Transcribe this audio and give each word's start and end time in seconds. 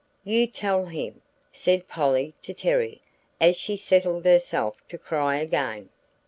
"You 0.23 0.47
tell 0.47 0.87
him," 0.87 1.21
said 1.51 1.87
Polly 1.87 2.33
to 2.41 2.55
Terry, 2.55 3.01
as 3.39 3.55
she 3.55 3.77
settled 3.77 4.25
herself 4.25 4.75
to 4.89 4.97
cry 4.97 5.35
again. 5.35 5.89